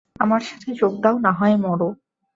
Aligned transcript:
আমার 0.19 0.41
সাথে 0.41 0.69
যোগা 0.73 0.99
দাও 1.03 1.15
না 1.19 1.31
হয় 1.31 1.55
মরো! 1.63 1.89